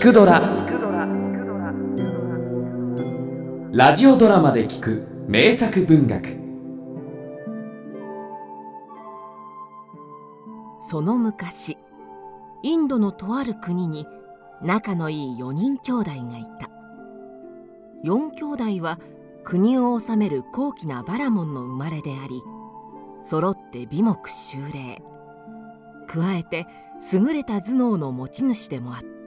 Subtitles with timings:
[0.00, 0.40] 聞くドラ」
[3.70, 6.40] ラジオドラマで聞く名作文学。
[10.80, 11.76] その昔
[12.62, 14.06] インドのとある国に
[14.62, 16.70] 仲のいい4人兄弟がいた。
[18.02, 18.98] 4兄弟は
[19.44, 22.42] 国を治める高貴なバラモンの生まれであり
[23.22, 25.02] 揃って美目秀麗
[26.06, 26.66] 加えて
[27.12, 29.19] 優れた頭脳の持ち主でもあった。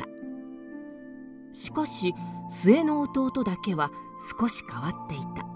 [1.63, 2.13] しかし
[2.49, 3.89] 末の弟だけは
[4.37, 5.47] 少し変わっていた。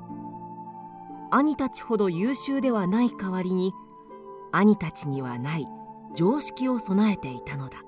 [1.32, 3.74] 兄たちほど優秀ではない代わりに
[4.54, 5.68] 兄たちにはない
[6.16, 7.80] 常識を備えていたのだ。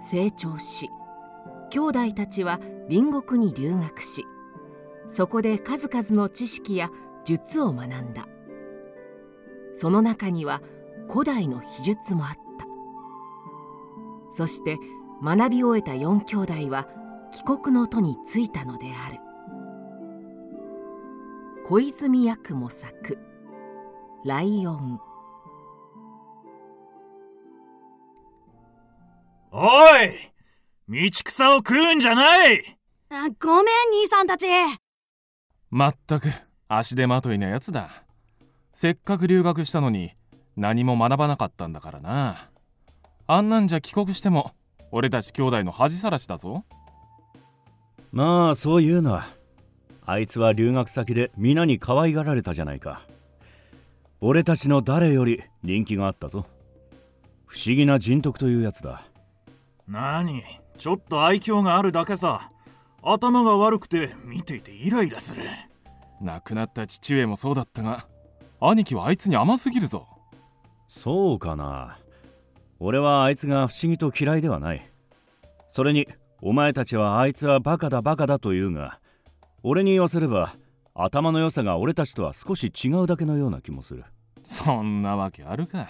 [0.00, 0.90] 成長し
[1.70, 2.58] 兄弟たちは
[2.90, 4.26] 隣国に留学し
[5.06, 6.90] そこで数々の知識や
[7.24, 8.26] 術を学んだ。
[9.74, 10.60] その中には
[11.08, 12.66] 古代の秘術もあった。
[14.32, 14.80] そして
[15.22, 16.88] 学び終えた四兄弟は
[17.30, 19.18] 帰国の途に着いたのである。
[21.64, 23.18] 小泉八雲作
[24.26, 25.00] 「ライオン」
[29.52, 29.58] お
[29.98, 30.10] い
[30.88, 32.78] 道草を食うんじゃない！
[33.10, 34.46] あごめん兄さんたち。
[35.70, 36.28] まったく
[36.68, 37.90] 足手まといなやつだ。
[38.74, 40.12] せっかく留学したのに
[40.56, 42.48] 何も学ばなかったんだからな。
[43.26, 44.52] あんなんじゃ帰国しても
[44.92, 46.64] 俺たち兄弟の恥さらしだぞ。
[48.12, 49.26] まあそういうのは。
[50.04, 53.02] あいつは留学先で皆に可愛がられたじゃないか。
[54.20, 56.46] 俺たちの誰より人気があったぞ。
[57.46, 59.02] 不思議な人徳というやつだ。
[59.88, 60.42] 何？
[60.76, 62.50] ちょっと愛嬌があるだけさ。
[63.02, 65.42] 頭が悪くて見ていてイライラする。
[66.20, 68.06] 亡くなった父上もそうだったが
[68.60, 70.06] 兄貴はあいつに甘すぎるぞ。
[70.88, 71.98] そうかな
[72.84, 74.90] 俺はあいつが不思議と嫌いではない。
[75.68, 76.08] それに
[76.40, 78.98] お前たちはあいつはバカだバカだと言うが
[79.62, 80.56] 俺に言わせれば
[80.92, 84.04] 頭の良さが俺たちとは少し違うだけのような気もする。
[84.42, 85.86] そんなわけあるか。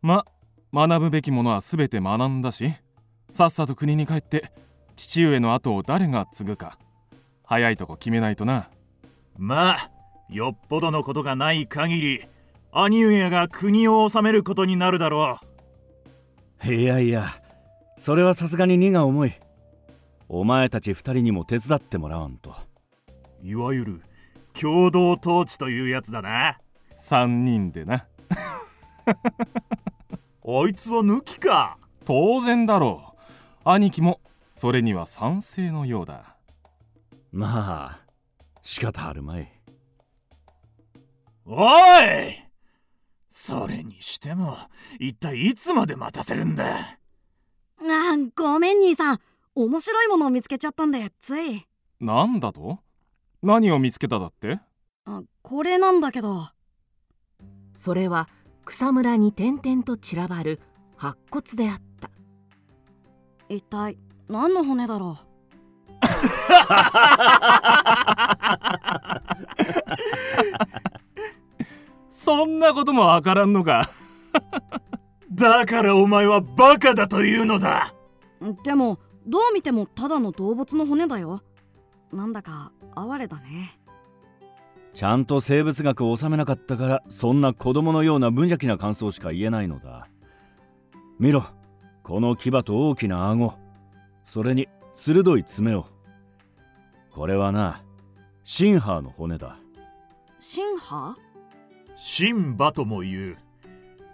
[0.00, 0.24] ま
[0.72, 2.72] 学ぶべきものは全て学んだし
[3.30, 4.50] さっさと国に帰って
[4.96, 6.78] 父上の後を誰が継ぐか。
[7.44, 8.70] 早いとこ決めないとな。
[9.36, 9.90] まあ
[10.30, 12.22] よっぽどのことがない限り
[12.72, 15.49] 兄上が国を治めることになるだろう
[16.64, 17.26] いやいや
[17.96, 19.32] それはさすがに荷が重い。
[20.28, 22.54] お前たち二人にも手伝ってもらわんと。
[23.42, 24.02] いわゆる
[24.58, 26.58] 共同統治というやつだな。
[26.96, 28.06] 3人でな。
[29.06, 31.78] あいつは抜きか。
[32.04, 33.20] 当然だろう。
[33.64, 34.20] 兄貴も
[34.50, 36.36] それには賛成のようだ。
[37.32, 38.00] まあ
[38.62, 39.52] 仕方あるまい。
[41.46, 42.49] おい
[43.30, 44.58] それにしても
[44.98, 46.64] 一体いつまで待たせるんだ？
[46.66, 46.98] あ
[48.36, 49.20] ごめん兄さん。
[49.54, 51.66] 面白いものを見つけちゃったんだよつい。
[52.00, 52.80] なんだと？
[53.42, 54.58] 何を見つけただって？
[55.06, 56.48] あこれなんだけど。
[57.74, 58.28] それは
[58.64, 60.60] 草むらに点々と散らばる
[60.96, 62.10] 白骨であった。
[63.48, 63.96] 一体
[64.28, 65.26] 何の骨だろう？
[72.90, 73.88] こともわからんのか。
[75.30, 77.94] だからお前はバカだというのだ。
[78.64, 81.40] でもどう見てもただの動物の骨だよ。
[82.12, 83.78] なんだか哀れだね。
[84.92, 90.08] ちゃんと生物学を収めなかったからそんな子供のような無邪気な感想しか言えないのだ。
[91.20, 91.44] 見ろ
[92.02, 93.54] この牙と大きな顎。
[94.24, 95.86] それに鋭い爪を。
[97.12, 97.84] これはな
[98.42, 99.58] シンハーの骨だ。
[100.40, 101.29] シンハー？
[101.94, 103.36] シンバとも言う。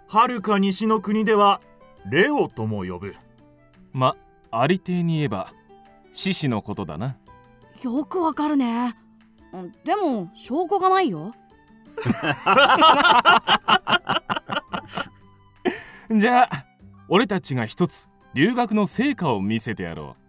[0.07, 1.61] はるか西の国では
[2.09, 3.15] レオとも呼ぶ。
[3.93, 4.15] ま
[4.51, 5.51] ありていに言えば
[6.11, 7.17] 獅子のことだな。
[7.83, 8.95] よくわかるね。
[9.83, 11.33] でも証拠がないよ。
[16.15, 16.49] じゃあ
[17.09, 20.23] 俺たちが一つ留学の成果を見せてやろう。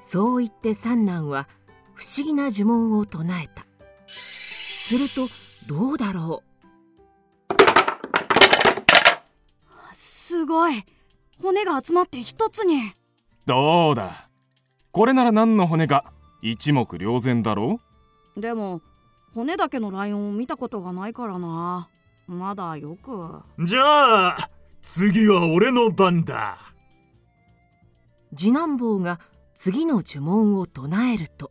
[0.00, 1.48] そう言って三男は
[1.94, 3.63] 不思議な呪文を唱えた
[4.84, 5.26] すると
[5.66, 6.42] どうだろ
[7.50, 7.54] う？
[9.94, 10.84] すごい。
[11.42, 12.92] 骨が集まって一つに。
[13.46, 14.28] どうだ？
[14.92, 17.80] これなら何の骨か一目瞭然だろ
[18.36, 18.40] う？
[18.42, 18.82] でも
[19.32, 21.88] 骨だけのライオンを見たことがないからな。
[22.26, 23.40] まだよく。
[23.64, 24.50] じゃあ
[24.82, 26.58] 次は俺の番だ。
[28.36, 29.18] 次男坊が
[29.54, 31.50] 次の呪文を唱えると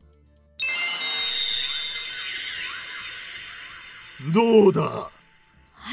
[4.32, 5.10] どうだ？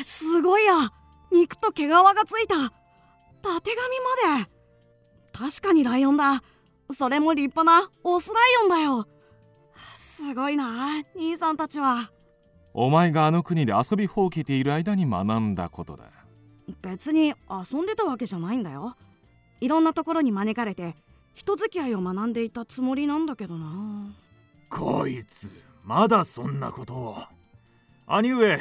[0.04, 0.92] すごいや。
[1.32, 2.56] 肉と毛皮がついた。
[3.42, 4.50] たてがみまで。
[5.32, 6.42] 確かにライオンだ。
[6.92, 9.06] それも立派なオスライオンだよ。
[9.94, 12.10] すごいな兄さんたちは。
[12.74, 16.04] お前があの国で遊びほうけている間に学んだことだ。
[16.82, 18.96] 別に遊んでたわけじゃないんだよ。
[19.60, 20.94] いろんなところに招かれて
[21.34, 24.12] 人付き合いを学んでいたつもりなんだけどな。
[24.68, 25.50] こいつ
[25.84, 27.16] まだそんなことを
[28.12, 28.58] 兄上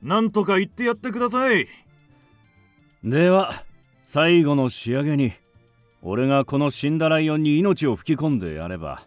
[0.00, 1.68] なんとか言ってやってください。
[3.04, 3.52] では
[4.02, 5.32] 最後の仕上げに
[6.00, 9.06] 俺がこの死んだライオンに命を吹き込んでやれば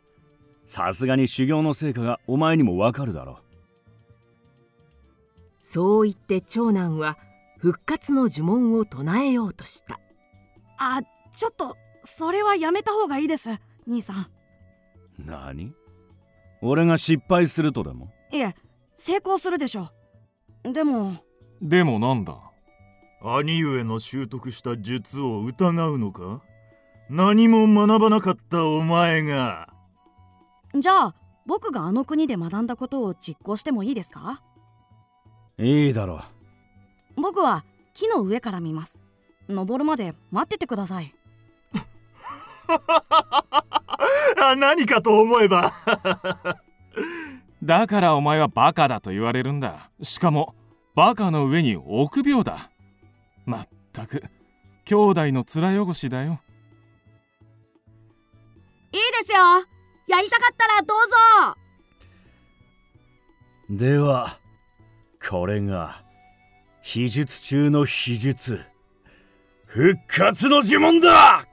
[0.67, 3.35] さすがに修行の成果がお前にもわかるだろう。
[5.63, 7.17] そう言って長男は
[7.57, 9.99] 復活の呪文を唱えようとした。
[10.77, 11.01] あ
[11.35, 13.49] ちょっとそれはやめた方がいいです
[13.87, 14.27] 兄さん。
[15.17, 15.73] 何？
[16.61, 18.11] 俺が失敗するとでも？
[18.31, 18.55] いえ
[18.99, 19.89] 成功するでしょ。
[20.65, 21.13] うでも。
[21.61, 22.37] でもなんだ？
[23.21, 26.41] 兄上の習得した術を疑うのか？
[27.09, 29.69] 何も学ばなかったお前が。
[30.75, 31.15] じゃあ
[31.47, 34.43] 僕があの国で学んだことを実行してもいいですか？
[35.57, 36.19] いいだろ
[37.17, 37.21] う。
[37.21, 39.01] 僕は木の上から見ます。
[39.49, 41.13] 登るまで待っててください。
[44.41, 45.73] あ何かと思えば
[47.63, 49.89] だからお前はバカだと言われるんだ。
[50.01, 50.55] しかも
[50.95, 52.69] バカの上に臆病だ。
[53.45, 54.23] まったく
[54.85, 56.39] 兄弟の面汚しだよ。
[58.91, 59.37] いいですよ。
[60.07, 60.97] やりたかったらどう
[63.69, 63.75] ぞ。
[63.85, 64.39] では
[65.29, 66.03] これが
[66.81, 68.61] 秘術中の秘術。
[69.67, 71.45] 復活の呪文だ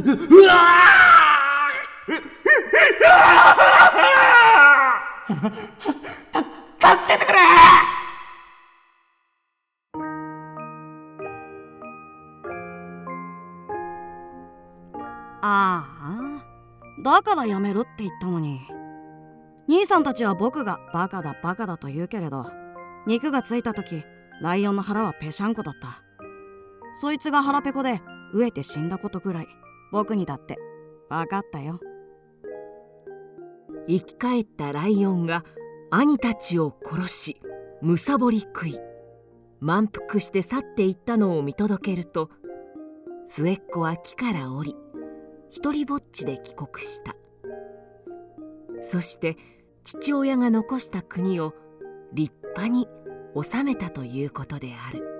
[0.00, 0.54] うわ
[6.80, 7.38] た助けてくれ
[15.42, 16.42] ああ
[17.02, 18.60] だからやめろって言ったのに。
[19.68, 22.44] 兄さんたちは僕がバカだバカだと言うけれど
[23.06, 24.02] 肉がついた時
[24.42, 26.02] ライオンの腹はぺしゃんこだった。
[27.00, 28.02] そいつが腹ペコで
[28.34, 29.48] 飢えて死んだことぐらい。
[29.90, 30.58] 僕にだって。
[31.08, 31.80] 分かったよ。
[33.88, 35.44] 生き返ったライオンが
[35.90, 37.40] 兄たちを殺し
[37.82, 38.78] むさぼり食い。
[39.58, 42.30] 満腹して去っていったのを見届けると
[43.26, 44.76] 末っ子は木から降り
[45.50, 47.14] 一りぼっちで帰国した。
[48.80, 49.36] そして
[49.84, 51.54] 父親が残した国を
[52.12, 52.88] 立派に
[53.34, 55.19] 治めたということである。